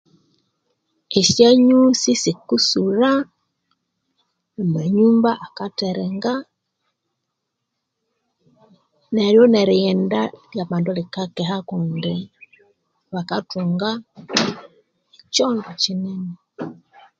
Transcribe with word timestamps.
Esyonyusi 1.19 2.11
sikusulha 2.23 3.11
amanyumba 4.61 5.31
akatherenga 5.45 6.33
neryo 9.13 9.43
nerighenda 9.53 10.19
lyabandu 10.51 10.89
likakeha 10.97 11.57
kundi 11.69 12.15
bakathunga 13.13 13.89
echondo. 15.21 15.69